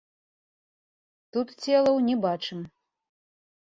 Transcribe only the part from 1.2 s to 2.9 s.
Тут целаў не бачым.